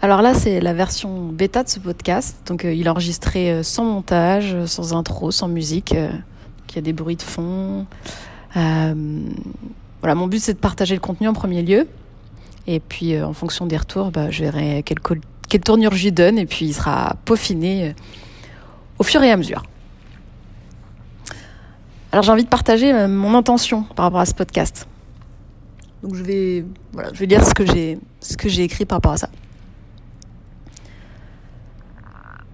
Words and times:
Alors 0.00 0.22
là, 0.22 0.32
c'est 0.32 0.60
la 0.60 0.74
version 0.74 1.26
bêta 1.26 1.64
de 1.64 1.68
ce 1.68 1.80
podcast. 1.80 2.36
Donc, 2.46 2.64
euh, 2.64 2.72
il 2.72 2.86
est 2.86 2.90
enregistré 2.90 3.50
euh, 3.50 3.62
sans 3.64 3.84
montage, 3.84 4.54
euh, 4.54 4.66
sans 4.66 4.94
intro, 4.94 5.32
sans 5.32 5.48
musique. 5.48 5.92
Il 5.92 6.76
y 6.76 6.78
a 6.78 6.82
des 6.82 6.92
bruits 6.92 7.16
de 7.16 7.22
fond. 7.22 7.84
Voilà, 8.54 10.14
mon 10.14 10.28
but, 10.28 10.38
c'est 10.38 10.54
de 10.54 10.58
partager 10.58 10.94
le 10.94 11.00
contenu 11.00 11.26
en 11.26 11.32
premier 11.32 11.62
lieu. 11.62 11.88
Et 12.68 12.78
puis, 12.78 13.20
en 13.20 13.32
fonction 13.32 13.66
des 13.66 13.76
retours, 13.76 14.12
bah, 14.12 14.30
je 14.30 14.44
verrai 14.44 14.84
quelle, 14.84 15.60
tournure 15.60 15.92
je 15.94 16.04
lui 16.04 16.12
donne. 16.12 16.38
Et 16.38 16.46
puis, 16.46 16.66
il 16.66 16.74
sera 16.74 17.16
peaufiné 17.24 17.96
au 19.00 19.02
fur 19.02 19.20
et 19.24 19.32
à 19.32 19.36
mesure. 19.36 19.64
Alors, 22.12 22.22
j'ai 22.22 22.30
envie 22.30 22.44
de 22.44 22.48
partager 22.48 22.92
mon 23.08 23.34
intention 23.34 23.82
par 23.96 24.04
rapport 24.04 24.20
à 24.20 24.26
ce 24.26 24.34
podcast. 24.34 24.86
Donc, 26.04 26.14
je 26.14 26.22
vais, 26.22 26.64
voilà, 26.92 27.10
lire 27.10 27.44
ce 27.44 27.54
que 28.36 28.48
j'ai 28.48 28.62
écrit 28.62 28.84
par 28.84 28.98
rapport 28.98 29.12
à 29.12 29.16
ça. 29.16 29.30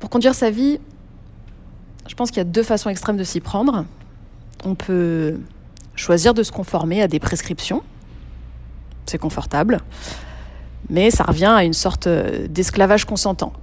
Pour 0.05 0.11
conduire 0.11 0.35
sa 0.35 0.51
vie, 0.51 0.81
je 2.07 2.15
pense 2.15 2.29
qu'il 2.29 2.37
y 2.37 2.41
a 2.43 2.45
deux 2.45 2.63
façons 2.63 2.91
extrêmes 2.91 3.17
de 3.17 3.25
s'y 3.25 3.41
prendre. 3.41 3.87
On 4.63 4.75
peut 4.75 5.41
choisir 5.97 6.35
de 6.35 6.43
se 6.43 6.53
conformer 6.53 7.01
à 7.01 7.09
des 7.09 7.19
prescriptions. 7.19 7.83
C'est 9.07 9.17
confortable. 9.17 9.81
Mais 10.91 11.11
ça 11.11 11.25
revient 11.25 11.47
à 11.47 11.65
une 11.65 11.73
sorte 11.73 12.07
euh, 12.07 12.47
d'esclavage 12.49 13.07
consentant. 13.07 13.55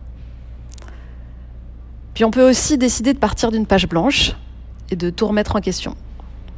Puis 2.15 2.25
on 2.25 2.31
peut 2.31 2.49
aussi 2.49 2.79
décider 2.79 3.13
de 3.13 3.19
partir 3.19 3.51
d'une 3.51 3.67
page 3.67 3.87
blanche 3.87 4.35
et 4.89 4.95
de 4.95 5.11
tout 5.11 5.27
remettre 5.27 5.55
en 5.55 5.61
question. 5.61 5.95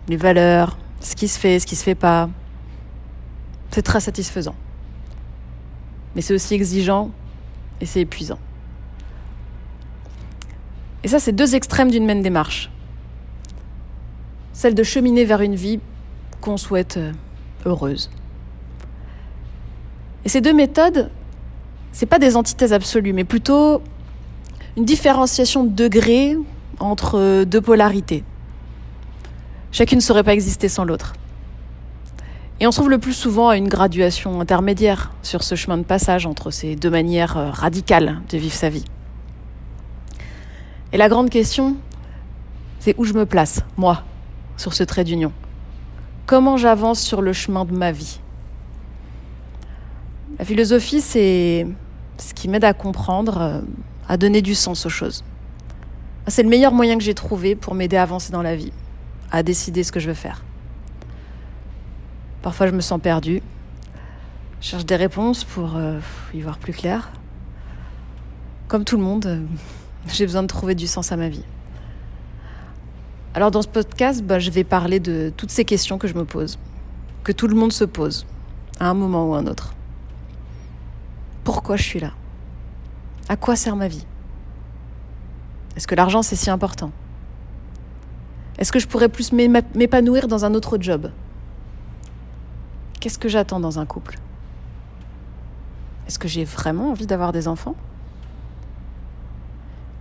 Les 0.07 0.15
valeurs, 0.15 0.77
ce 1.01 1.13
qui 1.13 1.27
se 1.27 1.37
fait, 1.37 1.59
ce 1.59 1.65
qui 1.65 1.75
se 1.75 1.84
fait 1.84 1.93
pas. 1.93 2.29
C'est 3.71 3.81
très 3.81 3.99
satisfaisant. 3.99 4.55
Mais 6.15 6.21
c'est 6.21 6.34
aussi 6.34 6.53
exigeant 6.53 7.11
et 7.81 7.85
c'est 7.85 7.99
épuisant. 7.99 8.39
Et 11.04 11.07
ça, 11.07 11.20
c'est 11.20 11.32
deux 11.32 11.55
extrêmes 11.55 11.91
d'une 11.91 12.05
même 12.05 12.21
démarche. 12.21 12.70
Celle 14.54 14.76
de 14.76 14.84
cheminer 14.84 15.26
vers 15.26 15.41
une 15.41 15.55
vie 15.55 15.79
qu'on 16.41 16.57
souhaite 16.57 16.98
euh, 16.98 17.12
heureuse. 17.65 18.09
Et 20.26 20.29
ces 20.29 20.41
deux 20.41 20.54
méthodes, 20.54 21.09
c'est 21.91 22.05
pas 22.05 22.20
des 22.20 22.37
antithèses 22.37 22.74
absolues, 22.74 23.13
mais 23.13 23.26
plutôt 23.26 23.81
une 24.77 24.85
différenciation 24.85 25.63
de 25.63 25.70
degrés 25.70 26.37
entre 26.79 27.20
euh, 27.20 27.46
deux 27.46 27.62
polarités. 27.62 28.24
Chacune 29.71 29.98
ne 29.98 30.04
saurait 30.04 30.24
pas 30.24 30.34
exister 30.34 30.70
sans 30.70 30.85
l'autre. 30.85 31.13
Et 32.59 32.68
on 32.68 32.71
se 32.71 32.77
trouve 32.77 32.90
le 32.90 32.99
plus 32.99 33.13
souvent 33.13 33.49
à 33.49 33.57
une 33.57 33.68
graduation 33.68 34.40
intermédiaire 34.40 35.12
sur 35.21 35.43
ce 35.43 35.55
chemin 35.55 35.77
de 35.77 35.84
passage 35.84 36.26
entre 36.26 36.51
ces 36.51 36.76
deux 36.76 36.90
manières 36.90 37.37
euh, 37.37 37.49
radicales 37.49 38.21
de 38.29 38.37
vivre 38.37 38.54
sa 38.54 38.70
vie. 38.70 38.85
Et 40.94 40.98
la 40.98 41.10
grande 41.10 41.32
question, 41.32 41.76
c'est 42.80 42.94
où 42.99 43.04
je 43.04 43.13
me 43.13 43.26
place, 43.26 43.63
moi, 43.77 44.04
sur 44.58 44.76
ce 44.76 44.84
trait 44.84 45.04
d'union? 45.04 45.32
Comment 46.27 46.55
j'avance 46.55 46.99
sur 46.99 47.24
le 47.24 47.34
chemin 47.34 47.66
de 47.66 47.76
ma 47.76 47.91
vie? 47.91 48.20
La 50.38 50.46
philosophie, 50.46 51.02
c'est 51.02 51.66
ce 52.20 52.36
qui 52.36 52.48
m'aide 52.48 52.64
à 52.64 52.74
comprendre, 52.74 53.41
euh, 53.41 53.62
à 54.08 54.18
donner 54.18 54.44
du 54.44 54.54
sens 54.54 54.86
aux 54.86 54.90
choses. 54.90 55.24
C'est 56.27 56.44
le 56.44 56.49
meilleur 56.49 56.71
moyen 56.71 56.96
que 56.96 57.04
j'ai 57.04 57.16
trouvé 57.16 57.55
pour 57.55 57.74
m'aider 57.74 57.98
à 57.98 58.04
avancer 58.04 58.32
dans 58.32 58.44
la 58.44 58.55
vie, 58.55 58.71
à 59.32 59.41
décider 59.41 59.84
ce 59.84 59.91
que 59.91 59.99
je 59.99 60.10
veux 60.10 60.14
faire. 60.14 60.44
Parfois, 62.44 62.68
je 62.68 62.71
me 62.71 62.82
sens 62.82 63.02
perdue. 63.02 63.41
Je 64.62 64.68
cherche 64.68 64.86
des 64.86 64.96
réponses 64.96 65.44
pour 65.44 65.75
euh, 65.75 66.00
y 66.36 66.41
voir 66.41 66.59
plus 66.59 66.74
clair. 66.74 67.12
Comme 68.68 68.86
tout 68.86 68.97
le 68.97 69.03
monde, 69.03 69.25
euh, 69.25 69.41
j'ai 70.07 70.25
besoin 70.25 70.41
de 70.44 70.47
trouver 70.47 70.75
du 70.75 70.88
sens 70.88 71.12
à 71.12 71.18
ma 71.18 71.29
vie. 71.29 71.44
Alors 73.34 73.51
dans 73.51 73.62
ce 73.62 73.68
podcast, 73.68 74.24
bah, 74.24 74.40
je 74.40 74.52
vais 74.52 74.64
parler 74.64 75.00
de 75.00 75.31
toutes 75.36 75.52
ces 75.52 75.66
questions 75.66 75.97
que 75.97 76.08
je 76.08 76.14
me 76.14 76.25
pose, 76.25 76.59
que 77.24 77.31
tout 77.31 77.47
le 77.47 77.56
monde 77.56 77.74
se 77.74 77.84
pose, 77.84 78.25
à 78.80 78.90
un 78.90 78.94
moment 78.94 79.28
ou 79.30 79.34
à 79.34 79.40
un 79.40 79.47
autre. 79.47 79.74
Pourquoi 81.44 81.75
je 81.75 81.84
suis 81.84 82.00
là? 82.00 82.12
À 83.30 83.36
quoi 83.36 83.56
sert 83.56 83.75
ma 83.75 83.88
vie? 83.88 84.06
Est-ce 85.75 85.88
que 85.88 85.96
l'argent 85.96 86.22
c'est 86.22 86.35
si 86.35 86.50
important? 86.50 86.91
Est-ce 88.59 88.72
que 88.72 88.80
je 88.80 88.88
pourrais 88.88 89.09
plus 89.09 89.31
m'épanouir 89.31 90.28
dans 90.28 90.46
un 90.46 90.53
autre 90.53 90.78
job? 90.80 91.09
Qu'est-ce 93.00 93.18
que 93.18 93.30
j'attends 93.30 93.59
dans 93.59 93.80
un 93.80 93.85
couple? 93.85 94.20
Est-ce 96.08 96.20
que 96.20 96.28
j'ai 96.28 96.44
vraiment 96.44 96.91
envie 96.91 97.08
d'avoir 97.08 97.31
des 97.31 97.47
enfants? 97.47 97.75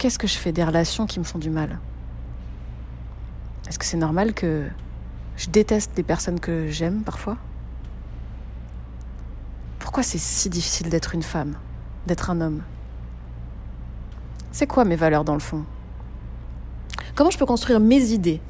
Qu'est-ce 0.03 0.19
que 0.19 0.27
je 0.27 0.37
fais 0.37 0.51
des 0.51 0.65
relations 0.65 1.07
qui 1.07 1.21
me 1.21 1.25
font 1.25 1.39
du 1.39 1.49
mal 1.49 1.79
Est-ce 3.69 3.79
que 3.79 3.85
c'est 3.85 3.97
normal 3.97 4.35
que 4.35 4.67
je 5.37 5.49
déteste 5.49 5.95
des 5.95 6.03
personnes 6.03 6.41
que 6.41 6.69
j'aime 6.69 7.05
parfois 7.05 7.37
Pourquoi 9.79 10.03
c'est 10.03 10.19
si 10.19 10.51
difficile 10.51 10.89
d'être 10.89 11.15
une 11.15 11.23
femme, 11.23 11.55
d'être 12.09 12.31
un 12.31 12.41
homme 12.41 12.63
C'est 14.51 14.67
quoi 14.67 14.85
mes 14.85 14.97
valeurs 14.97 15.23
dans 15.23 15.35
le 15.35 15.39
fond 15.39 15.65
Comment 17.15 17.31
je 17.31 17.39
peux 17.39 17.47
construire 17.47 17.79
mes 17.79 18.11
idées 18.11 18.41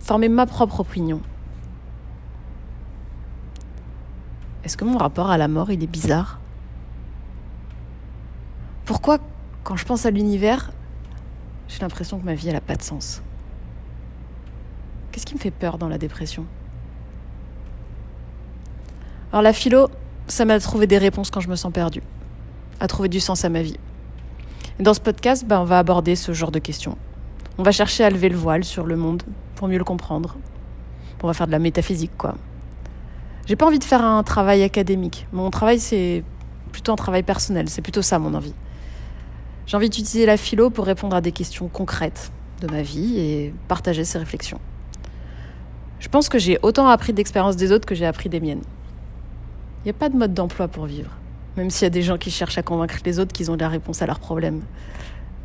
Former 0.00 0.30
ma 0.30 0.46
propre 0.46 0.80
opinion 0.80 1.20
Est-ce 4.64 4.78
que 4.78 4.86
mon 4.86 4.96
rapport 4.96 5.30
à 5.30 5.36
la 5.36 5.48
mort, 5.48 5.70
il 5.70 5.82
est 5.82 5.86
bizarre 5.86 6.40
Pourquoi, 8.86 9.18
quand 9.66 9.74
je 9.74 9.84
pense 9.84 10.06
à 10.06 10.12
l'univers, 10.12 10.70
j'ai 11.66 11.80
l'impression 11.80 12.20
que 12.20 12.24
ma 12.24 12.34
vie, 12.34 12.46
elle 12.46 12.54
n'a 12.54 12.60
pas 12.60 12.76
de 12.76 12.82
sens 12.82 13.20
Qu'est-ce 15.10 15.26
qui 15.26 15.34
me 15.34 15.40
fait 15.40 15.50
peur 15.50 15.76
dans 15.76 15.88
la 15.88 15.98
dépression? 15.98 16.46
Alors 19.32 19.42
la 19.42 19.52
philo, 19.52 19.88
ça 20.28 20.44
m'a 20.44 20.60
trouvé 20.60 20.86
des 20.86 20.98
réponses 20.98 21.32
quand 21.32 21.40
je 21.40 21.48
me 21.48 21.56
sens 21.56 21.72
perdue, 21.72 22.02
à 22.78 22.86
trouver 22.86 23.08
du 23.08 23.18
sens 23.18 23.44
à 23.44 23.48
ma 23.48 23.62
vie. 23.62 23.76
Dans 24.78 24.94
ce 24.94 25.00
podcast, 25.00 25.44
ben, 25.44 25.58
on 25.58 25.64
va 25.64 25.80
aborder 25.80 26.14
ce 26.14 26.32
genre 26.32 26.52
de 26.52 26.60
questions. 26.60 26.96
On 27.58 27.64
va 27.64 27.72
chercher 27.72 28.04
à 28.04 28.10
lever 28.10 28.28
le 28.28 28.36
voile 28.36 28.62
sur 28.62 28.86
le 28.86 28.94
monde 28.94 29.24
pour 29.56 29.66
mieux 29.66 29.78
le 29.78 29.84
comprendre. 29.84 30.36
On 31.24 31.26
va 31.26 31.34
faire 31.34 31.48
de 31.48 31.52
la 31.52 31.58
métaphysique, 31.58 32.12
quoi. 32.16 32.36
J'ai 33.46 33.56
pas 33.56 33.66
envie 33.66 33.80
de 33.80 33.84
faire 33.84 34.04
un 34.04 34.22
travail 34.22 34.62
académique. 34.62 35.26
Mon 35.32 35.50
travail, 35.50 35.80
c'est 35.80 36.22
plutôt 36.70 36.92
un 36.92 36.96
travail 36.96 37.24
personnel. 37.24 37.68
C'est 37.68 37.82
plutôt 37.82 38.02
ça 38.02 38.20
mon 38.20 38.32
envie. 38.34 38.54
J'ai 39.66 39.76
envie 39.76 39.90
d'utiliser 39.90 40.26
la 40.26 40.36
philo 40.36 40.70
pour 40.70 40.86
répondre 40.86 41.16
à 41.16 41.20
des 41.20 41.32
questions 41.32 41.66
concrètes 41.66 42.30
de 42.60 42.70
ma 42.70 42.82
vie 42.82 43.18
et 43.18 43.54
partager 43.66 44.04
ces 44.04 44.18
réflexions. 44.18 44.60
Je 45.98 46.08
pense 46.08 46.28
que 46.28 46.38
j'ai 46.38 46.58
autant 46.62 46.86
appris 46.88 47.12
d'expériences 47.12 47.56
des 47.56 47.72
autres 47.72 47.84
que 47.84 47.96
j'ai 47.96 48.06
appris 48.06 48.28
des 48.28 48.38
miennes. 48.38 48.62
Il 49.80 49.86
n'y 49.86 49.90
a 49.90 49.94
pas 49.94 50.08
de 50.08 50.16
mode 50.16 50.34
d'emploi 50.34 50.68
pour 50.68 50.86
vivre, 50.86 51.10
même 51.56 51.70
s'il 51.70 51.84
y 51.84 51.86
a 51.86 51.90
des 51.90 52.02
gens 52.02 52.16
qui 52.16 52.30
cherchent 52.30 52.58
à 52.58 52.62
convaincre 52.62 52.96
les 53.04 53.18
autres 53.18 53.32
qu'ils 53.32 53.50
ont 53.50 53.56
la 53.56 53.68
réponse 53.68 54.02
à 54.02 54.06
leurs 54.06 54.20
problèmes 54.20 54.62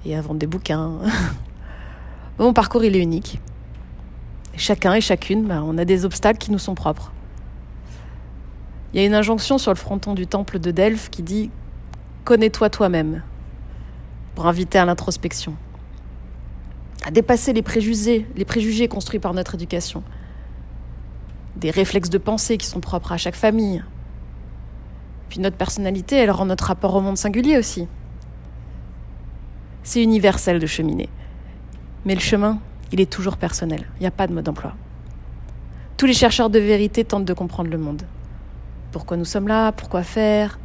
et 0.05 0.15
à 0.15 0.21
vendre 0.21 0.39
des 0.39 0.47
bouquins. 0.47 0.99
Mon 2.37 2.53
parcours, 2.53 2.83
il 2.83 2.95
est 2.95 3.01
unique. 3.01 3.39
Chacun 4.55 4.93
et 4.93 5.01
chacune, 5.01 5.45
bah, 5.45 5.63
on 5.65 5.77
a 5.79 5.85
des 5.85 6.05
obstacles 6.05 6.37
qui 6.37 6.51
nous 6.51 6.59
sont 6.59 6.75
propres. 6.75 7.11
Il 8.93 8.99
y 8.99 9.03
a 9.03 9.07
une 9.07 9.15
injonction 9.15 9.57
sur 9.57 9.71
le 9.71 9.77
fronton 9.77 10.13
du 10.13 10.27
temple 10.27 10.59
de 10.59 10.69
Delphes 10.69 11.09
qui 11.09 11.23
dit 11.23 11.49
Connais-toi 12.25 12.69
toi-même, 12.69 13.23
pour 14.35 14.47
inviter 14.47 14.79
à 14.79 14.85
l'introspection, 14.85 15.55
à 17.05 17.11
dépasser 17.11 17.53
les 17.53 17.61
préjugés, 17.61 18.27
les 18.35 18.45
préjugés 18.45 18.87
construits 18.87 19.19
par 19.19 19.33
notre 19.33 19.55
éducation, 19.55 20.03
des 21.55 21.71
réflexes 21.71 22.09
de 22.09 22.17
pensée 22.17 22.57
qui 22.57 22.67
sont 22.67 22.79
propres 22.79 23.11
à 23.11 23.17
chaque 23.17 23.35
famille. 23.35 23.83
Puis 25.29 25.39
notre 25.39 25.57
personnalité, 25.57 26.17
elle 26.17 26.31
rend 26.31 26.45
notre 26.45 26.65
rapport 26.65 26.95
au 26.95 27.01
monde 27.01 27.17
singulier 27.17 27.57
aussi. 27.57 27.87
C'est 29.83 30.03
universel 30.03 30.59
de 30.59 30.67
cheminer. 30.67 31.09
Mais 32.05 32.15
le 32.15 32.21
chemin, 32.21 32.59
il 32.91 32.99
est 32.99 33.09
toujours 33.09 33.37
personnel. 33.37 33.87
Il 33.97 34.01
n'y 34.01 34.07
a 34.07 34.11
pas 34.11 34.27
de 34.27 34.33
mode 34.33 34.45
d'emploi. 34.45 34.73
Tous 35.97 36.05
les 36.05 36.13
chercheurs 36.13 36.49
de 36.49 36.59
vérité 36.59 37.03
tentent 37.03 37.25
de 37.25 37.33
comprendre 37.33 37.69
le 37.69 37.77
monde. 37.77 38.03
Pourquoi 38.91 39.17
nous 39.17 39.25
sommes 39.25 39.47
là 39.47 39.71
Pourquoi 39.71 40.03
faire? 40.03 40.59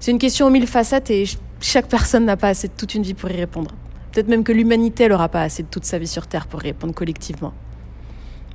C'est 0.00 0.10
une 0.10 0.18
question 0.18 0.46
aux 0.46 0.50
mille 0.50 0.66
facettes 0.66 1.10
et 1.10 1.24
chaque 1.60 1.88
personne 1.88 2.24
n'a 2.24 2.36
pas 2.36 2.48
assez 2.48 2.68
de 2.68 2.72
toute 2.76 2.94
une 2.94 3.02
vie 3.02 3.14
pour 3.14 3.30
y 3.30 3.36
répondre. 3.36 3.72
Peut-être 4.12 4.28
même 4.28 4.44
que 4.44 4.52
l'humanité 4.52 5.08
n'aura 5.08 5.28
pas 5.28 5.42
assez 5.42 5.62
de 5.62 5.68
toute 5.68 5.84
sa 5.84 5.98
vie 5.98 6.06
sur 6.06 6.26
Terre 6.26 6.46
pour 6.46 6.62
y 6.62 6.68
répondre 6.68 6.94
collectivement. 6.94 7.52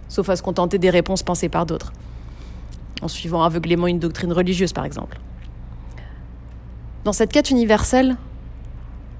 Sauf 0.07 0.29
à 0.29 0.35
se 0.35 0.41
contenter 0.41 0.77
des 0.77 0.89
réponses 0.89 1.23
pensées 1.23 1.49
par 1.49 1.65
d'autres. 1.65 1.93
En 3.01 3.07
suivant 3.07 3.43
aveuglément 3.43 3.87
une 3.87 3.99
doctrine 3.99 4.33
religieuse, 4.33 4.73
par 4.73 4.85
exemple. 4.85 5.19
Dans 7.03 7.13
cette 7.13 7.31
quête 7.31 7.49
universelle, 7.49 8.17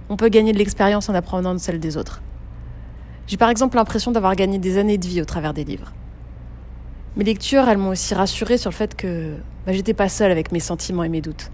on 0.09 0.17
peut 0.17 0.29
gagner 0.29 0.53
de 0.53 0.57
l'expérience 0.57 1.09
en 1.09 1.15
apprenant 1.15 1.53
de 1.53 1.59
celle 1.59 1.79
des 1.79 1.97
autres. 1.97 2.21
J'ai 3.27 3.37
par 3.37 3.49
exemple 3.49 3.77
l'impression 3.77 4.11
d'avoir 4.11 4.35
gagné 4.35 4.59
des 4.59 4.77
années 4.77 4.97
de 4.97 5.07
vie 5.07 5.21
au 5.21 5.25
travers 5.25 5.53
des 5.53 5.63
livres. 5.63 5.93
Mes 7.15 7.23
lectures, 7.23 7.67
elles 7.67 7.77
m'ont 7.77 7.89
aussi 7.89 8.13
rassurée 8.13 8.57
sur 8.57 8.69
le 8.69 8.75
fait 8.75 8.95
que 8.95 9.35
bah, 9.65 9.73
j'étais 9.73 9.93
pas 9.93 10.09
seule 10.09 10.31
avec 10.31 10.51
mes 10.51 10.59
sentiments 10.59 11.03
et 11.03 11.09
mes 11.09 11.21
doutes. 11.21 11.49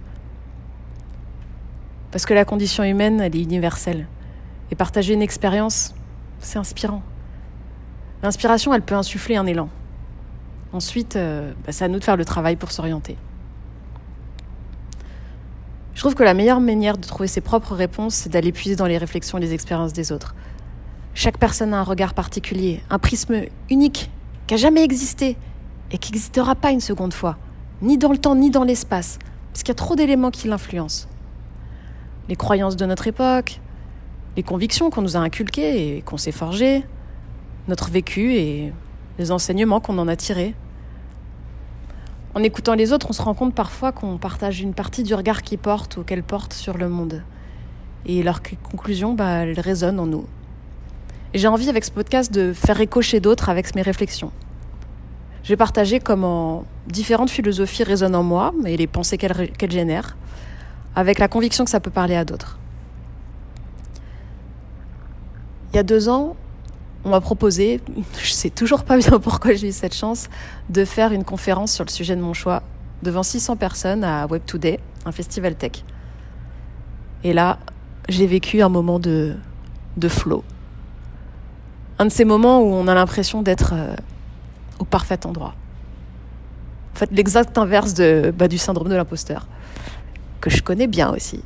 Parce 2.18 2.26
que 2.26 2.34
la 2.34 2.46
condition 2.46 2.84
humaine, 2.84 3.22
elle 3.22 3.36
est 3.36 3.44
universelle. 3.44 4.08
Et 4.72 4.76
partager 4.76 5.14
une 5.14 5.22
expérience, 5.22 5.94
c'est 6.40 6.58
inspirant. 6.58 7.04
L'inspiration, 8.24 8.74
elle 8.74 8.82
peut 8.82 8.96
insuffler 8.96 9.36
un 9.36 9.46
élan. 9.46 9.70
Ensuite, 10.74 11.16
euh, 11.16 11.54
bah, 11.64 11.72
c'est 11.72 11.86
à 11.86 11.88
nous 11.88 12.00
de 12.00 12.04
faire 12.04 12.18
le 12.18 12.26
travail 12.26 12.56
pour 12.56 12.72
s'orienter. 12.72 13.18
Je 15.94 16.00
trouve 16.00 16.16
que 16.16 16.24
la 16.24 16.34
meilleure 16.34 16.60
manière 16.60 16.98
de 16.98 17.06
trouver 17.06 17.28
ses 17.28 17.40
propres 17.40 17.76
réponses, 17.76 18.16
c'est 18.16 18.30
d'aller 18.30 18.52
puiser 18.52 18.76
dans 18.76 18.88
les 18.88 18.98
réflexions 18.98 19.38
et 19.38 19.42
les 19.42 19.54
expériences 19.54 19.94
des 19.94 20.12
autres. 20.12 20.34
Chaque 21.14 21.38
personne 21.38 21.72
a 21.72 21.78
un 21.78 21.84
regard 21.84 22.16
particulier, 22.16 22.82
un 22.90 22.98
prisme 22.98 23.44
unique, 23.70 24.10
qui 24.48 24.56
n'a 24.56 24.58
jamais 24.58 24.84
existé 24.84 25.38
et 25.92 26.00
qui 26.00 26.12
n'existera 26.12 26.56
pas 26.56 26.72
une 26.72 26.82
seconde 26.82 27.14
fois, 27.14 27.38
ni 27.84 28.00
dans 28.00 28.12
le 28.12 28.18
temps 28.18 28.34
ni 28.34 28.50
dans 28.50 28.64
l'espace, 28.64 29.20
parce 29.54 29.62
qu'il 29.62 29.70
y 29.70 29.72
a 29.74 29.76
trop 29.76 29.96
d'éléments 29.96 30.32
qui 30.32 30.48
l'influencent. 30.48 31.08
Les 32.30 32.36
croyances 32.36 32.76
de 32.76 32.86
notre 32.86 33.08
époque, 33.08 33.62
les 34.36 34.44
convictions 34.44 34.90
qu'on 34.90 35.02
nous 35.02 35.16
a 35.16 35.20
inculquées 35.20 35.98
et 35.98 36.02
qu'on 36.02 36.18
s'est 36.18 36.32
forgées, 36.32 36.84
notre 37.68 37.90
vécu 37.90 38.34
et 38.34 38.74
les 39.18 39.32
enseignements 39.32 39.80
qu'on 39.80 39.98
en 39.98 40.08
a 40.08 40.16
tirés. 40.16 40.54
En 42.36 42.44
écoutant 42.44 42.76
les 42.76 42.94
autres, 42.94 43.08
on 43.10 43.14
se 43.14 43.22
rend 43.22 43.34
compte 43.34 43.56
parfois 43.56 43.92
qu'on 43.92 44.18
partage 44.18 44.62
une 44.62 44.74
partie 44.74 45.04
du 45.04 45.16
regard 45.16 45.42
qu'ils 45.42 45.58
portent 45.58 45.98
ou 45.98 46.04
qu'elles 46.04 46.24
portent 46.24 46.54
sur 46.54 46.78
le 46.78 46.88
monde. 46.88 47.24
Et 48.06 48.22
leurs 48.24 48.42
conclusions, 48.44 49.14
bah, 49.14 49.44
elles 49.44 49.60
résonnent 49.60 50.00
en 50.00 50.06
nous. 50.06 50.26
Et 51.34 51.40
j'ai 51.40 51.48
envie 51.48 51.70
avec 51.70 51.84
ce 51.84 51.92
podcast 51.92 52.32
de 52.32 52.54
faire 52.54 52.80
écho 52.80 53.02
chez 53.02 53.20
d'autres 53.20 53.50
avec 53.50 53.74
mes 53.76 53.82
réflexions. 53.82 54.32
Je 55.44 55.50
vais 55.50 55.58
partager 55.58 56.00
comment 56.00 56.66
différentes 56.88 57.30
philosophies 57.30 57.84
résonnent 57.84 58.16
en 58.16 58.24
moi 58.24 58.54
et 58.66 58.78
les 58.78 58.88
pensées 58.88 59.18
qu'elles 59.18 59.72
génèrent, 59.72 60.16
avec 60.98 61.20
la 61.20 61.28
conviction 61.28 61.64
que 61.64 61.70
ça 61.70 61.80
peut 61.80 61.92
parler 61.92 62.16
à 62.16 62.26
d'autres. 62.26 62.58
Il 65.72 65.76
y 65.76 65.80
a 65.80 65.84
deux 65.84 66.10
ans, 66.10 66.36
on 67.06 67.10
m'a 67.10 67.22
proposé, 67.22 67.82
je 68.24 68.32
sais 68.32 68.50
toujours 68.50 68.84
pas 68.84 68.98
bien 68.98 69.20
pourquoi 69.20 69.54
j'ai 69.54 69.70
eu 69.70 69.72
cette 69.72 69.94
chance, 69.94 70.28
de 70.70 70.84
faire 70.86 71.12
une 71.12 71.24
conférence 71.24 71.72
sur 71.72 71.86
le 71.86 71.92
sujet 71.92 72.16
de 72.16 72.22
mon 72.22 72.34
choix 72.34 72.64
devant 73.04 73.22
600 73.22 73.58
personnes 73.58 74.04
à 74.04 74.26
Web 74.26 74.42
Today, 74.48 74.80
un 75.06 75.12
festival 75.12 75.54
tech. 75.54 75.84
Et 77.24 77.32
là, 77.32 77.60
j'ai 78.10 78.26
vécu 78.26 78.64
un 78.64 78.70
moment 78.70 78.98
de, 78.98 79.36
de 79.98 80.10
flow. 80.10 80.44
Un 82.00 82.06
de 82.06 82.12
ces 82.12 82.26
moments 82.26 82.60
où 82.62 82.74
on 82.74 82.88
a 82.88 82.96
l'impression 82.96 83.44
d'être 83.44 83.74
euh, 83.74 83.96
au 84.80 84.84
parfait 84.84 85.28
endroit. 85.28 85.54
En 86.96 86.98
fait, 86.98 87.12
l'exact 87.12 87.56
inverse 87.60 87.94
de, 87.94 88.34
bah, 88.36 88.48
du 88.48 88.58
syndrome 88.58 88.90
de 88.90 88.96
l'imposteur, 88.96 89.46
que 90.42 90.50
je 90.50 90.62
connais 90.62 90.88
bien 90.88 91.14
aussi. 91.14 91.42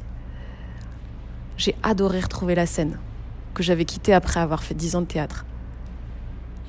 J'ai 1.58 1.76
adoré 1.84 2.20
retrouver 2.20 2.56
la 2.56 2.66
scène 2.66 2.98
que 3.54 3.64
j'avais 3.64 3.86
quittée 3.86 4.14
après 4.14 4.40
avoir 4.40 4.64
fait 4.64 4.74
10 4.74 4.96
ans 4.96 5.02
de 5.02 5.06
théâtre. 5.06 5.46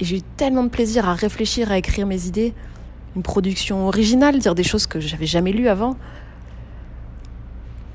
Et 0.01 0.05
j'ai 0.05 0.19
eu 0.19 0.23
tellement 0.37 0.65
de 0.65 0.69
plaisir 0.69 1.09
à 1.09 1.15
réfléchir, 1.15 1.71
à 1.71 1.79
écrire 1.79 2.07
mes 2.07 2.27
idées, 2.27 2.55
une 3.15 3.23
production 3.23 3.87
originale, 3.87 4.39
dire 4.39 4.55
des 4.55 4.65
choses 4.65 4.87
que 4.87 5.01
j'avais 5.01 5.27
jamais 5.27 5.53
lues 5.53 5.69
avant. 5.69 5.97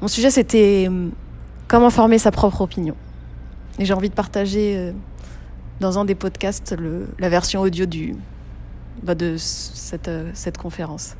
Mon 0.01 0.07
sujet, 0.07 0.29
c'était 0.29 0.85
hum, 0.87 1.11
comment 1.67 1.89
former 1.89 2.17
sa 2.17 2.31
propre 2.31 2.61
opinion. 2.61 2.95
Et 3.79 3.85
j'ai 3.85 3.93
envie 3.93 4.09
de 4.09 4.15
partager 4.15 4.75
euh, 4.77 4.91
dans 5.79 5.99
un 5.99 6.05
des 6.05 6.15
podcasts 6.15 6.75
la 7.19 7.29
version 7.29 7.61
audio 7.61 7.85
bah 9.03 9.13
de 9.13 9.35
cette, 9.37 10.07
euh, 10.07 10.31
cette 10.33 10.57
conférence. 10.57 11.15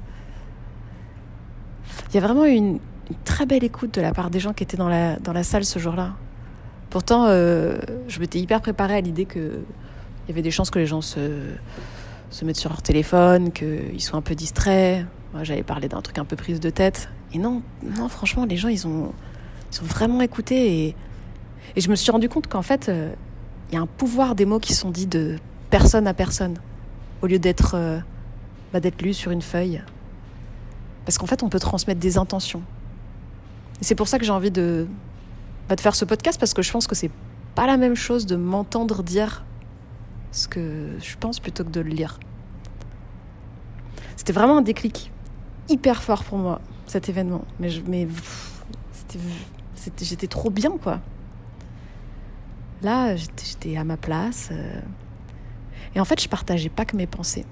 Il 2.10 2.16
y 2.16 2.18
a 2.18 2.22
vraiment 2.22 2.46
une, 2.46 2.80
une, 3.10 3.16
très 3.24 3.46
belle 3.46 3.64
écoute 3.64 3.94
de 3.94 4.02
la 4.02 4.12
part 4.12 4.30
des 4.30 4.40
gens 4.40 4.54
qui 4.54 4.64
étaient 4.64 4.78
dans 4.78 4.90
la, 4.90 5.18
dans 5.18 5.34
la 5.34 5.44
salle 5.44 5.66
ce 5.66 5.80
jour-là. 5.80 6.14
Pourtant, 6.90 7.26
euh, 7.28 7.78
je 8.08 8.20
m'étais 8.20 8.40
hyper 8.40 8.62
préparée 8.62 8.96
à 8.96 9.02
l'idée 9.02 9.26
que 9.26 9.60
il 10.28 10.32
y 10.32 10.34
avait 10.34 10.42
des 10.42 10.52
chances 10.52 10.70
que 10.70 10.80
les 10.80 10.86
gens 10.86 11.02
se, 11.02 11.52
se 12.30 12.46
mettent 12.46 12.58
sur 12.58 12.70
leur 12.70 12.82
téléphone, 12.82 13.52
qu'ils 13.52 14.02
soient 14.02 14.20
un 14.20 14.22
peu 14.22 14.36
distraits. 14.36 15.06
Moi, 15.34 15.44
j'avais 15.44 15.64
parlé 15.64 15.88
d'un 15.88 16.02
truc 16.02 16.18
un 16.18 16.26
peu 16.26 16.36
prise 16.36 16.60
de 16.60 16.70
tête. 16.70 17.10
Et 17.34 17.38
non, 17.38 17.62
non, 17.84 18.10
franchement, 18.10 18.46
les 18.46 18.58
gens, 18.58 18.68
ils 18.68 18.88
ont, 18.88 19.14
ils 19.72 19.82
ont 19.82 19.86
vraiment 19.86 20.22
écouté. 20.22 20.88
Et, 20.88 20.96
et 21.76 21.82
je 21.82 21.90
me 21.90 21.96
suis 21.96 22.12
rendu 22.12 22.28
compte 22.28 22.48
qu'en 22.48 22.62
fait, 22.62 22.90
euh, 22.90 23.14
il 23.70 23.76
y 23.76 23.78
a 23.78 23.82
un 23.82 23.88
pouvoir 23.88 24.36
des 24.36 24.46
mots 24.46 24.60
qui 24.60 24.74
sont 24.74 24.92
dits 24.92 25.08
de 25.08 25.38
personne 25.70 26.08
à 26.08 26.14
personne, 26.14 26.56
au 27.22 27.28
lieu 27.28 27.40
d'être 27.40 27.76
euh, 27.76 28.00
bah, 28.74 28.80
d'être 28.80 29.02
lus 29.02 29.14
sur 29.14 29.32
une 29.32 29.42
feuille. 29.42 29.82
Parce 31.06 31.18
qu'en 31.18 31.26
fait, 31.26 31.44
on 31.44 31.50
peut 31.50 31.60
transmettre 31.60 32.00
des 32.00 32.18
intentions. 32.18 32.64
C'est 33.82 33.96
pour 33.96 34.08
ça 34.08 34.20
que 34.20 34.26
j'ai 34.26 34.32
envie 34.32 34.52
de, 34.52 34.88
bah, 35.70 35.76
de 35.76 35.82
faire 35.82 35.96
ce 35.96 36.06
podcast, 36.06 36.40
parce 36.40 36.54
que 36.54 36.62
je 36.62 36.72
pense 36.72 36.88
que 36.88 36.96
c'est 36.96 37.12
pas 37.56 37.68
la 37.68 37.78
même 37.78 37.96
chose 37.96 38.26
de 38.26 38.36
m'entendre 38.36 39.04
dire 39.04 39.46
ce 40.32 40.48
que 40.48 40.92
je 41.02 41.16
pense 41.18 41.40
plutôt 41.40 41.64
que 41.64 41.70
de 41.70 41.82
le 41.82 41.90
lire. 41.90 42.20
C'était 44.16 44.34
vraiment 44.34 44.58
un 44.58 44.62
déclic 44.62 45.12
hyper 45.70 46.02
fort 46.04 46.24
pour 46.24 46.38
moi, 46.38 46.62
cet 46.86 47.10
événement. 47.10 47.46
Mais, 47.60 47.70
mais 47.88 48.08
j'étais 50.02 50.28
trop 50.28 50.50
bien, 50.50 50.72
quoi. 50.82 51.00
Là, 52.82 53.16
j'étais 53.16 53.78
à 53.78 53.84
ma 53.84 53.98
place. 53.98 54.50
Euh, 54.52 54.82
et 55.96 56.00
en 56.00 56.06
fait, 56.06 56.22
je 56.22 56.30
partageais 56.30 56.70
pas 56.70 56.86
que 56.86 56.96
mes 56.96 57.08
pensées. 57.08 57.46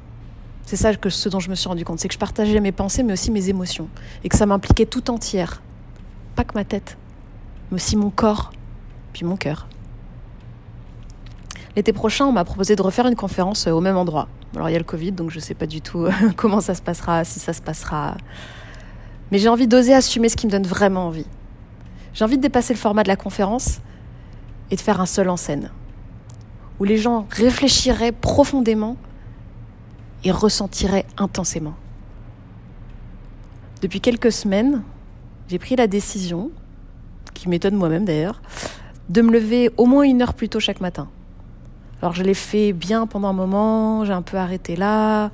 C'est 0.64 0.76
ça 0.76 0.94
que 0.96 1.10
ce 1.10 1.30
dont 1.30 1.40
je 1.40 1.50
me 1.50 1.56
suis 1.56 1.68
rendu 1.68 1.86
compte, 1.86 2.00
c'est 2.00 2.08
que 2.08 2.14
je 2.14 2.20
partageais 2.20 2.60
mes 2.60 2.72
pensées, 2.72 3.04
mais 3.04 3.14
aussi 3.14 3.32
mes 3.32 3.50
émotions, 3.50 3.88
et 4.24 4.30
que 4.30 4.38
ça 4.38 4.46
m'impliquait 4.46 4.88
tout 4.88 5.12
entière, 5.12 5.62
pas 6.36 6.44
que 6.44 6.54
ma 6.56 6.66
tête, 6.66 6.98
mais 7.72 7.76
aussi 7.76 7.96
mon 7.96 8.10
corps, 8.10 8.52
puis 9.14 9.26
mon 9.26 9.38
cœur. 9.38 9.68
L'été 11.76 11.92
prochain, 11.92 12.26
on 12.26 12.32
m'a 12.32 12.46
proposé 12.46 12.76
de 12.76 12.82
refaire 12.82 13.06
une 13.08 13.16
conférence 13.16 13.68
euh, 13.68 13.72
au 13.72 13.82
même 13.82 13.98
endroit. 13.98 14.28
Alors 14.56 14.70
il 14.70 14.74
y 14.74 14.76
a 14.76 14.80
le 14.80 14.86
Covid, 14.86 15.12
donc 15.12 15.30
je 15.30 15.38
ne 15.38 15.42
sais 15.42 15.54
pas 15.54 15.66
du 15.66 15.82
tout 15.82 16.06
euh, 16.06 16.12
comment 16.38 16.62
ça 16.62 16.76
se 16.76 16.82
passera, 16.82 17.24
si 17.24 17.40
ça 17.40 17.54
se 17.54 17.62
passera. 17.62 18.16
Mais 19.32 19.40
j'ai 19.40 19.50
envie 19.50 19.68
d'oser 19.68 19.94
assumer 19.94 20.30
ce 20.30 20.38
qui 20.38 20.48
me 20.48 20.52
donne 20.52 20.66
vraiment 20.66 21.08
envie. 21.08 21.26
J'ai 22.14 22.24
envie 22.24 22.38
de 22.38 22.42
dépasser 22.42 22.74
le 22.74 22.80
format 22.80 23.04
de 23.04 23.10
la 23.10 23.18
conférence 23.18 23.80
et 24.72 24.76
de 24.76 24.82
faire 24.82 25.02
un 25.02 25.06
seul 25.06 25.30
en 25.30 25.36
scène, 25.36 25.70
où 26.80 26.86
les 26.86 26.98
gens 26.98 27.28
réfléchiraient 27.30 28.14
profondément 28.14 28.96
et 30.24 30.32
ressentiraient 30.32 31.06
intensément. 31.18 31.76
Depuis 33.82 34.00
quelques 34.00 34.32
semaines, 34.32 34.82
j'ai 35.48 35.60
pris 35.60 35.76
la 35.76 35.88
décision, 35.88 36.52
qui 37.34 37.50
m'étonne 37.50 37.76
moi-même 37.76 38.06
d'ailleurs, 38.06 38.42
de 39.10 39.22
me 39.22 39.32
lever 39.32 39.70
au 39.78 39.86
moins 39.86 40.04
une 40.04 40.22
heure 40.22 40.34
plus 40.34 40.50
tôt 40.50 40.60
chaque 40.60 40.82
matin. 40.82 41.10
Alors 42.02 42.14
je 42.14 42.24
l'ai 42.24 42.34
fait 42.34 42.74
bien 42.74 43.08
pendant 43.08 43.30
un 43.30 43.34
moment, 43.34 44.06
j'ai 44.06 44.14
un 44.14 44.22
peu 44.22 44.38
arrêté 44.38 44.76
là, 44.76 45.32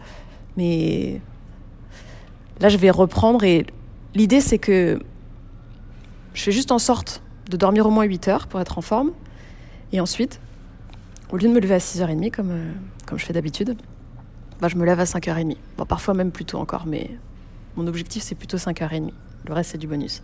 mais 0.57 1.21
là 2.59 2.69
je 2.69 2.77
vais 2.77 2.89
reprendre 2.89 3.43
et 3.43 3.65
l'idée 4.13 4.41
c'est 4.41 4.59
que 4.59 4.99
je 6.33 6.43
fais 6.43 6.51
juste 6.51 6.71
en 6.71 6.79
sorte 6.79 7.21
de 7.49 7.57
dormir 7.57 7.85
au 7.85 7.89
moins 7.89 8.03
8 8.03 8.27
heures 8.27 8.47
pour 8.47 8.59
être 8.61 8.77
en 8.77 8.81
forme. 8.81 9.11
Et 9.91 9.99
ensuite, 9.99 10.39
au 11.31 11.37
lieu 11.37 11.49
de 11.49 11.53
me 11.53 11.59
lever 11.59 11.75
à 11.75 11.79
6h30 11.79 12.31
comme, 12.31 12.51
euh, 12.51 12.71
comme 13.05 13.19
je 13.19 13.25
fais 13.25 13.33
d'habitude, 13.33 13.75
bah, 14.61 14.67
je 14.69 14.77
me 14.77 14.85
lève 14.85 14.99
à 14.99 15.03
5h30. 15.03 15.57
Bon, 15.77 15.85
parfois 15.85 16.13
même 16.13 16.31
plus 16.31 16.45
tôt 16.45 16.59
encore, 16.59 16.85
mais 16.85 17.09
mon 17.75 17.87
objectif 17.87 18.23
c'est 18.23 18.35
plutôt 18.35 18.57
5h30. 18.57 19.11
Le 19.47 19.53
reste 19.53 19.71
c'est 19.71 19.77
du 19.77 19.87
bonus. 19.87 20.21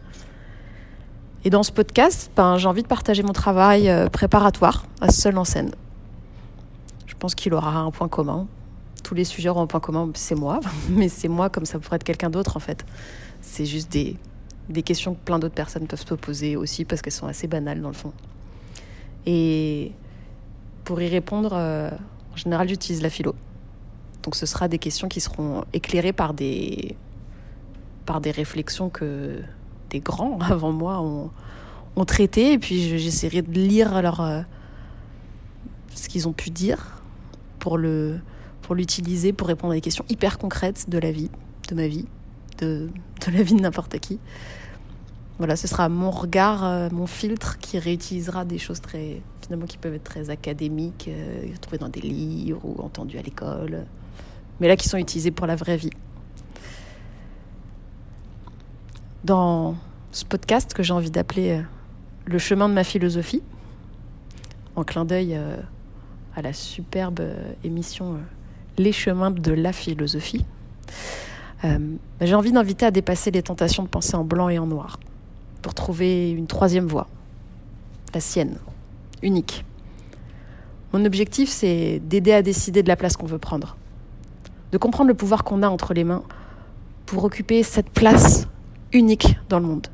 Et 1.43 1.49
dans 1.49 1.63
ce 1.63 1.71
podcast, 1.71 2.31
ben, 2.35 2.57
j'ai 2.57 2.67
envie 2.67 2.83
de 2.83 2.87
partager 2.87 3.23
mon 3.23 3.33
travail 3.33 3.89
euh, 3.89 4.09
préparatoire 4.09 4.85
à 5.01 5.11
seul 5.11 5.37
en 5.37 5.45
scène. 5.45 5.71
Je 7.05 7.15
pense 7.15 7.35
qu'il 7.35 7.53
aura 7.53 7.77
un 7.77 7.91
point 7.91 8.07
commun. 8.07 8.47
Tous 9.03 9.15
les 9.15 9.23
sujets 9.23 9.49
auront 9.49 9.61
un 9.61 9.67
point 9.67 9.79
commun, 9.79 10.09
c'est 10.13 10.35
moi, 10.35 10.59
mais 10.89 11.09
c'est 11.09 11.27
moi 11.27 11.49
comme 11.49 11.65
ça 11.65 11.79
pourrait 11.79 11.95
être 11.97 12.03
quelqu'un 12.03 12.29
d'autre 12.29 12.57
en 12.57 12.59
fait. 12.59 12.85
C'est 13.41 13.65
juste 13.65 13.91
des, 13.91 14.17
questions 14.83 15.13
que 15.13 15.19
plein 15.23 15.39
d'autres 15.39 15.55
personnes 15.55 15.87
peuvent 15.87 16.05
se 16.05 16.13
poser 16.15 16.57
aussi 16.57 16.85
parce 16.85 17.01
qu'elles 17.01 17.13
sont 17.13 17.27
assez 17.27 17.47
banales 17.47 17.81
dans 17.81 17.87
le 17.87 17.93
fond. 17.93 18.11
Et 19.25 19.91
pour 20.83 21.01
y 21.01 21.07
répondre, 21.07 21.51
euh, 21.53 21.91
en 22.33 22.35
général, 22.35 22.67
j'utilise 22.67 23.01
la 23.01 23.09
philo. 23.09 23.35
Donc 24.23 24.35
ce 24.35 24.45
sera 24.45 24.67
des 24.67 24.79
questions 24.79 25.07
qui 25.07 25.21
seront 25.21 25.63
éclairées 25.71 26.13
par 26.13 26.33
des, 26.33 26.97
par 28.07 28.21
des 28.21 28.31
réflexions 28.31 28.89
que 28.89 29.41
des 29.91 29.99
grands 29.99 30.39
avant 30.41 30.71
moi 30.71 30.99
ont, 30.99 31.29
ont 31.95 32.05
traitées. 32.05 32.53
Et 32.53 32.57
puis 32.57 32.97
j'essaierai 32.97 33.43
de 33.43 33.51
lire 33.51 34.01
leur, 34.01 34.21
euh, 34.21 34.41
ce 35.93 36.09
qu'ils 36.09 36.27
ont 36.27 36.33
pu 36.33 36.49
dire 36.49 37.03
pour 37.59 37.77
le 37.77 38.19
pour 38.63 38.75
l'utiliser 38.75 39.31
pour 39.31 39.47
répondre 39.47 39.71
à 39.71 39.75
des 39.75 39.81
questions 39.81 40.03
hyper 40.09 40.37
concrètes 40.37 40.89
de 40.89 40.97
la 40.97 41.09
vie, 41.09 41.31
de 41.69 41.75
ma 41.75 41.87
vie, 41.87 42.05
de, 42.57 42.89
de 43.25 43.31
la 43.31 43.41
vie 43.41 43.53
de 43.53 43.61
n'importe 43.61 43.97
qui. 43.99 44.19
Voilà, 45.37 45.55
ce 45.55 45.67
sera 45.67 45.87
mon 45.87 46.11
regard, 46.11 46.65
euh, 46.65 46.89
mon 46.91 47.07
filtre 47.07 47.59
qui 47.59 47.79
réutilisera 47.79 48.43
des 48.43 48.57
choses 48.57 48.81
très 48.81 49.21
finalement 49.41 49.67
qui 49.67 49.77
peuvent 49.77 49.93
être 49.93 50.03
très 50.03 50.29
académiques, 50.29 51.05
euh, 51.07 51.45
trouvées 51.61 51.77
dans 51.77 51.87
des 51.87 52.01
livres 52.01 52.59
ou 52.65 52.81
entendues 52.81 53.17
à 53.19 53.21
l'école, 53.21 53.85
mais 54.59 54.67
là 54.67 54.75
qui 54.75 54.89
sont 54.89 54.97
utilisées 54.97 55.31
pour 55.31 55.47
la 55.47 55.55
vraie 55.55 55.77
vie. 55.77 55.91
Dans 59.27 59.75
ce 60.13 60.23
podcast 60.23 60.73
que 60.73 60.83
j'ai 60.83 60.93
envie 60.93 61.11
d'appeler 61.11 61.49
euh, 61.49 61.61
Le 62.23 62.37
chemin 62.39 62.69
de 62.69 62.73
ma 62.73 62.85
philosophie, 62.85 63.43
en 64.77 64.85
clin 64.85 65.03
d'œil 65.03 65.35
euh, 65.35 65.57
à 66.33 66.41
la 66.41 66.53
superbe 66.53 67.19
euh, 67.19 67.51
émission 67.65 68.19
Les 68.77 68.93
chemins 68.93 69.29
de 69.29 69.51
la 69.51 69.73
philosophie. 69.73 70.45
J'ai 72.21 72.35
envie 72.35 72.53
d'inviter 72.53 72.85
à 72.85 72.91
dépasser 72.91 73.29
les 73.31 73.43
tentations 73.43 73.83
de 73.83 73.89
penser 73.89 74.15
en 74.15 74.23
blanc 74.23 74.47
et 74.47 74.59
en 74.59 74.65
noir 74.65 74.97
pour 75.61 75.73
trouver 75.73 76.31
une 76.31 76.47
troisième 76.47 76.85
voie, 76.85 77.09
la 78.13 78.21
sienne, 78.21 78.59
unique. 79.23 79.65
Mon 80.93 81.03
objectif, 81.03 81.49
c'est 81.49 81.99
d'aider 81.99 82.31
à 82.31 82.41
décider 82.41 82.81
de 82.81 82.87
la 82.87 82.95
place 82.95 83.17
qu'on 83.17 83.25
veut 83.25 83.39
prendre, 83.39 83.75
de 84.71 84.77
comprendre 84.77 85.09
le 85.09 85.15
pouvoir 85.15 85.43
qu'on 85.43 85.63
a 85.63 85.67
entre 85.67 85.93
les 85.93 86.05
mains 86.05 86.23
pour 87.05 87.25
occuper 87.25 87.61
cette 87.63 87.89
place 87.89 88.47
unique 88.93 89.37
dans 89.49 89.59
le 89.59 89.65
monde. 89.65 89.87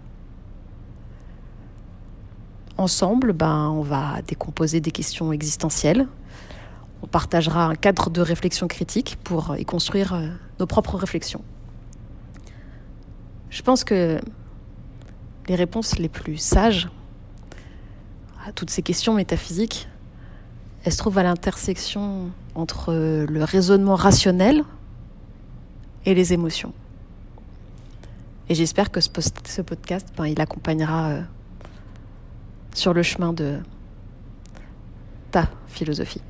Ensemble, 2.78 3.34
ben, 3.34 3.70
on 3.70 3.82
va 3.82 4.22
décomposer 4.28 4.82
des 4.82 4.92
questions 4.92 5.32
existentielles. 5.32 6.08
On 7.02 7.08
partagera 7.08 7.66
un 7.66 7.76
cadre 7.76 8.10
de 8.10 8.22
réflexion 8.22 8.68
critique 8.68 9.18
pour 9.24 9.56
y 9.58 9.66
construire 9.66 10.14
euh, 10.14 10.28
nos 10.60 10.66
propres 10.66 10.96
réflexions. 10.96 11.42
Je 13.50 13.62
pense 13.62 13.84
que 13.84 14.20
les 15.48 15.56
réponses 15.56 16.00
les 16.00 16.10
plus 16.10 16.38
sages 16.38 16.90
à 18.46 18.52
toutes 18.52 18.70
ces 18.70 18.82
questions 18.82 19.14
métaphysiques, 19.14 19.88
elles 20.84 20.92
se 20.92 20.98
trouvent 20.98 21.18
à 21.18 21.24
l'intersection 21.24 22.32
entre 22.56 22.94
le 22.94 23.44
raisonnement 23.44 23.96
rationnel 23.96 24.64
et 26.06 26.14
les 26.14 26.34
émotions. 26.34 26.74
Et 28.50 28.56
j'espère 28.56 28.92
que 28.92 29.00
ce, 29.00 29.10
podcast, 29.62 30.08
ben, 30.18 30.26
il 30.26 30.40
accompagnera 30.42 31.10
euh, 31.10 31.22
sur 32.74 32.94
le 32.94 33.04
chemin 33.04 33.34
de 33.34 33.60
ta 35.32 35.50
philosophie. 35.68 36.22